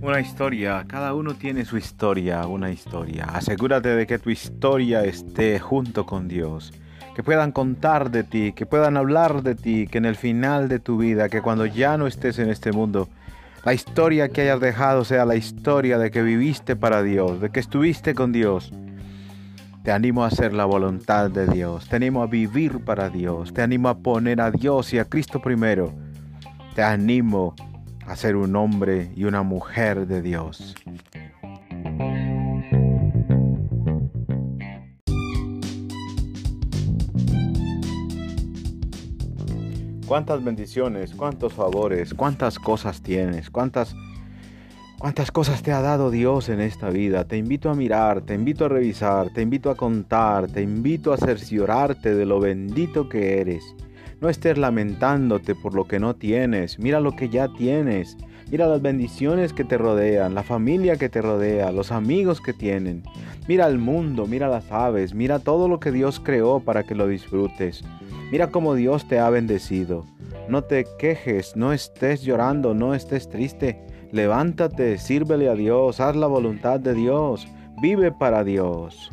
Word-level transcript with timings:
Una 0.00 0.20
historia, 0.20 0.84
cada 0.88 1.14
uno 1.14 1.34
tiene 1.34 1.64
su 1.64 1.76
historia, 1.76 2.46
una 2.46 2.70
historia. 2.70 3.24
Asegúrate 3.32 3.90
de 3.90 4.06
que 4.06 4.18
tu 4.18 4.30
historia 4.30 5.04
esté 5.04 5.60
junto 5.60 6.06
con 6.06 6.26
Dios, 6.26 6.72
que 7.14 7.22
puedan 7.22 7.52
contar 7.52 8.10
de 8.10 8.24
ti, 8.24 8.52
que 8.52 8.66
puedan 8.66 8.96
hablar 8.96 9.42
de 9.42 9.54
ti, 9.54 9.86
que 9.86 9.98
en 9.98 10.04
el 10.04 10.16
final 10.16 10.68
de 10.68 10.80
tu 10.80 10.98
vida, 10.98 11.28
que 11.28 11.40
cuando 11.40 11.66
ya 11.66 11.96
no 11.96 12.06
estés 12.06 12.38
en 12.40 12.50
este 12.50 12.72
mundo, 12.72 13.08
la 13.64 13.74
historia 13.74 14.28
que 14.28 14.40
hayas 14.42 14.60
dejado 14.60 15.04
sea 15.04 15.24
la 15.24 15.36
historia 15.36 15.98
de 15.98 16.10
que 16.10 16.22
viviste 16.22 16.74
para 16.74 17.02
Dios, 17.02 17.40
de 17.40 17.50
que 17.50 17.60
estuviste 17.60 18.12
con 18.12 18.32
Dios. 18.32 18.72
Te 19.82 19.90
animo 19.90 20.22
a 20.22 20.28
hacer 20.28 20.52
la 20.52 20.64
voluntad 20.64 21.30
de 21.30 21.46
Dios, 21.46 21.88
te 21.88 21.96
animo 21.96 22.22
a 22.22 22.26
vivir 22.26 22.84
para 22.84 23.08
Dios, 23.08 23.52
te 23.52 23.62
animo 23.62 23.88
a 23.88 23.98
poner 23.98 24.40
a 24.40 24.52
Dios 24.52 24.92
y 24.92 24.98
a 24.98 25.04
Cristo 25.04 25.42
primero. 25.42 25.92
Te 26.74 26.82
animo 26.82 27.54
a 28.06 28.14
ser 28.14 28.36
un 28.36 28.54
hombre 28.54 29.10
y 29.16 29.24
una 29.24 29.42
mujer 29.42 30.06
de 30.06 30.22
Dios. 30.22 30.76
cuántas 40.12 40.44
bendiciones, 40.44 41.14
cuántos 41.14 41.54
favores, 41.54 42.12
cuántas 42.12 42.58
cosas 42.58 43.00
tienes, 43.00 43.48
cuántas 43.48 43.96
cuántas 45.02 45.32
cosas 45.32 45.64
te 45.64 45.72
ha 45.72 45.80
dado 45.80 46.12
Dios 46.12 46.48
en 46.48 46.60
esta 46.60 46.88
vida. 46.88 47.24
Te 47.24 47.36
invito 47.36 47.68
a 47.68 47.74
mirar, 47.74 48.20
te 48.20 48.34
invito 48.34 48.66
a 48.66 48.68
revisar, 48.68 49.30
te 49.30 49.42
invito 49.42 49.68
a 49.68 49.74
contar, 49.74 50.46
te 50.46 50.62
invito 50.62 51.12
a 51.12 51.16
cerciorarte 51.16 52.14
de 52.14 52.24
lo 52.24 52.38
bendito 52.38 53.08
que 53.08 53.40
eres. 53.40 53.64
No 54.20 54.28
estés 54.28 54.58
lamentándote 54.58 55.56
por 55.56 55.74
lo 55.74 55.88
que 55.88 55.98
no 55.98 56.14
tienes, 56.14 56.78
mira 56.78 57.00
lo 57.00 57.16
que 57.16 57.28
ya 57.28 57.48
tienes. 57.48 58.16
Mira 58.48 58.68
las 58.68 58.80
bendiciones 58.80 59.52
que 59.52 59.64
te 59.64 59.76
rodean, 59.76 60.36
la 60.36 60.44
familia 60.44 60.94
que 60.94 61.08
te 61.08 61.20
rodea, 61.20 61.72
los 61.72 61.90
amigos 61.90 62.40
que 62.40 62.52
tienen. 62.52 63.02
Mira 63.48 63.66
el 63.66 63.78
mundo, 63.78 64.28
mira 64.28 64.46
las 64.46 64.70
aves, 64.70 65.14
mira 65.14 65.40
todo 65.40 65.66
lo 65.66 65.80
que 65.80 65.90
Dios 65.90 66.20
creó 66.20 66.60
para 66.60 66.84
que 66.84 66.94
lo 66.94 67.08
disfrutes. 67.08 67.82
Mira 68.30 68.52
cómo 68.52 68.76
Dios 68.76 69.08
te 69.08 69.18
ha 69.18 69.28
bendecido. 69.30 70.06
No 70.48 70.62
te 70.62 70.86
quejes, 70.96 71.56
no 71.56 71.72
estés 71.72 72.22
llorando, 72.22 72.72
no 72.72 72.94
estés 72.94 73.28
triste. 73.28 73.80
Levántate, 74.12 74.98
sírvele 74.98 75.48
a 75.48 75.54
Dios, 75.54 75.98
haz 75.98 76.14
la 76.16 76.26
voluntad 76.26 76.78
de 76.78 76.92
Dios, 76.92 77.48
vive 77.80 78.12
para 78.12 78.44
Dios. 78.44 79.10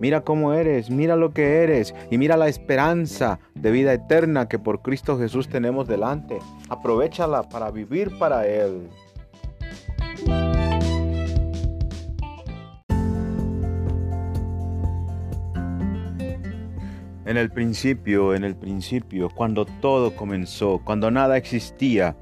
Mira 0.00 0.22
cómo 0.22 0.52
eres, 0.52 0.90
mira 0.90 1.14
lo 1.14 1.30
que 1.30 1.62
eres 1.62 1.94
y 2.10 2.18
mira 2.18 2.36
la 2.36 2.48
esperanza 2.48 3.38
de 3.54 3.70
vida 3.70 3.92
eterna 3.92 4.48
que 4.48 4.58
por 4.58 4.82
Cristo 4.82 5.16
Jesús 5.16 5.48
tenemos 5.48 5.86
delante. 5.86 6.40
Aprovechala 6.68 7.44
para 7.44 7.70
vivir 7.70 8.18
para 8.18 8.48
Él. 8.48 8.88
En 17.26 17.36
el 17.36 17.50
principio, 17.50 18.34
en 18.34 18.42
el 18.42 18.56
principio, 18.56 19.30
cuando 19.30 19.66
todo 19.66 20.16
comenzó, 20.16 20.80
cuando 20.84 21.12
nada 21.12 21.36
existía, 21.36 22.16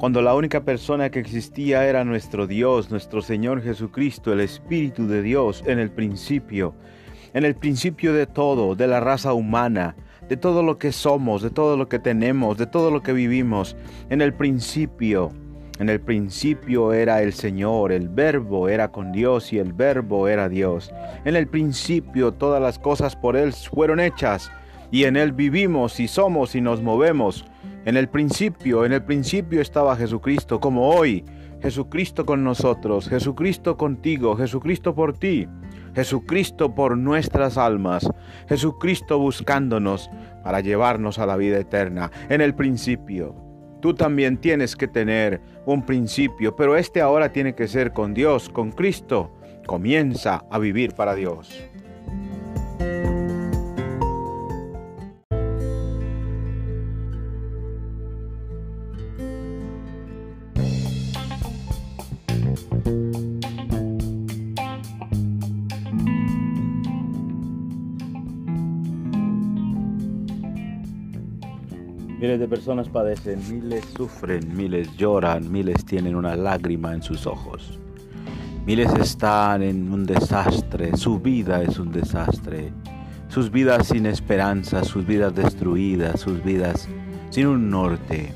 cuando 0.00 0.22
la 0.22 0.34
única 0.34 0.64
persona 0.64 1.10
que 1.10 1.20
existía 1.20 1.86
era 1.86 2.04
nuestro 2.04 2.46
Dios, 2.46 2.90
nuestro 2.90 3.20
Señor 3.20 3.60
Jesucristo, 3.60 4.32
el 4.32 4.40
Espíritu 4.40 5.06
de 5.06 5.20
Dios, 5.20 5.62
en 5.66 5.78
el 5.78 5.90
principio, 5.90 6.72
en 7.34 7.44
el 7.44 7.54
principio 7.54 8.14
de 8.14 8.26
todo, 8.26 8.74
de 8.74 8.86
la 8.86 9.00
raza 9.00 9.34
humana, 9.34 9.94
de 10.26 10.38
todo 10.38 10.62
lo 10.62 10.78
que 10.78 10.92
somos, 10.92 11.42
de 11.42 11.50
todo 11.50 11.76
lo 11.76 11.90
que 11.90 11.98
tenemos, 11.98 12.56
de 12.56 12.66
todo 12.66 12.90
lo 12.90 13.02
que 13.02 13.12
vivimos, 13.12 13.76
en 14.08 14.22
el 14.22 14.32
principio, 14.32 15.32
en 15.78 15.90
el 15.90 16.00
principio 16.00 16.94
era 16.94 17.20
el 17.20 17.34
Señor, 17.34 17.92
el 17.92 18.08
verbo 18.08 18.70
era 18.70 18.90
con 18.90 19.12
Dios 19.12 19.52
y 19.52 19.58
el 19.58 19.74
verbo 19.74 20.28
era 20.28 20.48
Dios. 20.48 20.90
En 21.26 21.36
el 21.36 21.46
principio 21.46 22.32
todas 22.32 22.62
las 22.62 22.78
cosas 22.78 23.16
por 23.16 23.36
Él 23.36 23.52
fueron 23.52 24.00
hechas 24.00 24.50
y 24.90 25.04
en 25.04 25.18
Él 25.18 25.32
vivimos 25.32 26.00
y 26.00 26.08
somos 26.08 26.54
y 26.54 26.62
nos 26.62 26.80
movemos. 26.80 27.44
En 27.86 27.96
el 27.96 28.10
principio, 28.10 28.84
en 28.84 28.92
el 28.92 29.02
principio 29.02 29.62
estaba 29.62 29.96
Jesucristo 29.96 30.60
como 30.60 30.90
hoy. 30.90 31.24
Jesucristo 31.62 32.24
con 32.26 32.44
nosotros, 32.44 33.08
Jesucristo 33.08 33.76
contigo, 33.76 34.36
Jesucristo 34.36 34.94
por 34.94 35.18
ti, 35.18 35.46
Jesucristo 35.94 36.74
por 36.74 36.96
nuestras 36.96 37.58
almas, 37.58 38.08
Jesucristo 38.48 39.18
buscándonos 39.18 40.10
para 40.42 40.60
llevarnos 40.60 41.18
a 41.18 41.26
la 41.26 41.36
vida 41.36 41.58
eterna. 41.58 42.10
En 42.28 42.40
el 42.40 42.54
principio. 42.54 43.34
Tú 43.80 43.94
también 43.94 44.36
tienes 44.38 44.76
que 44.76 44.88
tener 44.88 45.40
un 45.64 45.84
principio, 45.86 46.54
pero 46.54 46.76
este 46.76 47.00
ahora 47.00 47.32
tiene 47.32 47.54
que 47.54 47.66
ser 47.66 47.92
con 47.92 48.12
Dios, 48.12 48.50
con 48.50 48.72
Cristo. 48.72 49.32
Comienza 49.66 50.44
a 50.50 50.58
vivir 50.58 50.94
para 50.94 51.14
Dios. 51.14 51.50
Miles 72.20 72.38
de 72.38 72.48
personas 72.48 72.86
padecen, 72.90 73.40
miles 73.50 73.82
sufren, 73.96 74.54
miles 74.54 74.94
lloran, 74.94 75.50
miles 75.50 75.86
tienen 75.86 76.14
una 76.14 76.36
lágrima 76.36 76.92
en 76.92 77.02
sus 77.02 77.26
ojos. 77.26 77.78
Miles 78.66 78.92
están 78.92 79.62
en 79.62 79.90
un 79.90 80.04
desastre, 80.04 80.94
su 80.98 81.18
vida 81.18 81.62
es 81.62 81.78
un 81.78 81.90
desastre. 81.90 82.74
Sus 83.28 83.50
vidas 83.50 83.86
sin 83.86 84.04
esperanza, 84.04 84.84
sus 84.84 85.06
vidas 85.06 85.34
destruidas, 85.34 86.20
sus 86.20 86.44
vidas 86.44 86.90
sin 87.30 87.46
un 87.46 87.70
norte. 87.70 88.34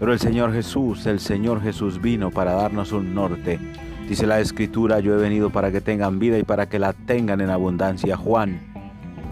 Pero 0.00 0.12
el 0.12 0.18
Señor 0.18 0.52
Jesús, 0.52 1.06
el 1.06 1.20
Señor 1.20 1.62
Jesús 1.62 2.02
vino 2.02 2.32
para 2.32 2.54
darnos 2.54 2.90
un 2.90 3.14
norte. 3.14 3.60
Dice 4.08 4.26
la 4.26 4.40
Escritura, 4.40 4.98
yo 4.98 5.14
he 5.14 5.22
venido 5.22 5.50
para 5.50 5.70
que 5.70 5.80
tengan 5.80 6.18
vida 6.18 6.36
y 6.36 6.42
para 6.42 6.68
que 6.68 6.80
la 6.80 6.94
tengan 6.94 7.40
en 7.40 7.50
abundancia. 7.50 8.16
Juan 8.16 8.71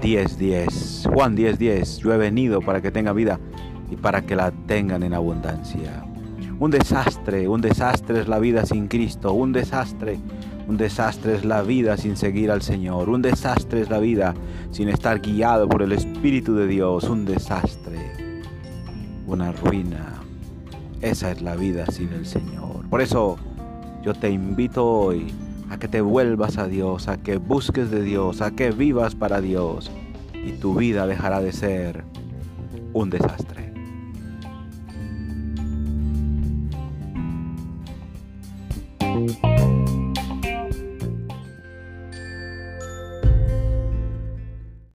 10:10. 0.00 1.06
Juan 1.12 1.37
10:10. 1.37 1.99
Yo 1.99 2.12
he 2.12 2.19
venido 2.19 2.61
para 2.61 2.81
que 2.81 2.91
tenga 2.91 3.12
vida 3.12 3.38
y 3.91 3.97
para 3.97 4.22
que 4.22 4.37
la 4.37 4.50
tengan 4.50 5.03
en 5.03 5.15
abundancia. 5.15 6.05
Un 6.59 6.71
desastre, 6.71 7.49
un 7.49 7.61
desastre 7.61 8.21
es 8.21 8.28
la 8.28 8.38
vida 8.38 8.66
sin 8.66 8.88
Cristo, 8.88 9.33
un 9.33 9.53
desastre, 9.53 10.19
un 10.69 10.77
desastre 10.77 11.34
es 11.34 11.44
la 11.44 11.62
vida 11.62 11.97
sin 11.97 12.16
seguir 12.16 12.50
al 12.50 12.61
Señor, 12.61 13.09
un 13.09 13.22
desastre 13.22 13.81
es 13.81 13.88
la 13.88 13.99
vida 13.99 14.34
sin 14.71 14.88
estar 14.88 15.21
guiado 15.21 15.69
por 15.69 15.83
el 15.83 15.93
Espíritu 15.93 16.55
de 16.55 16.67
Dios, 16.67 17.05
un 17.05 17.25
desastre, 17.25 18.12
una 19.27 19.53
ruina. 19.53 20.21
Esa 21.00 21.31
es 21.31 21.41
la 21.41 21.56
vida 21.56 21.87
sin 21.87 22.12
el 22.12 22.27
Señor. 22.27 22.87
Por 22.91 23.00
eso 23.00 23.38
yo 24.05 24.12
te 24.12 24.31
invito 24.31 24.87
hoy 24.87 25.32
a 25.70 25.78
que 25.78 25.88
te 25.88 26.00
vuelvas 26.00 26.58
a 26.58 26.66
Dios, 26.66 27.08
a 27.08 27.16
que 27.16 27.36
busques 27.36 27.91
de 27.91 28.03
Dios, 28.03 28.42
a 28.42 28.50
que 28.50 28.72
vivas 28.72 29.14
para 29.14 29.41
Dios 29.41 29.91
y 30.34 30.53
tu 30.53 30.75
vida 30.75 31.06
dejará 31.06 31.41
de 31.41 31.53
ser 31.53 32.04
un 32.92 33.08
desastre. 33.08 33.70